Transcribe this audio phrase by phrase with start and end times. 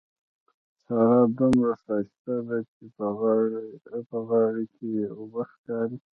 [0.85, 2.85] سارا دومره ښايسته ده چې
[4.09, 5.97] په غاړه کې يې اوبه ښکاري.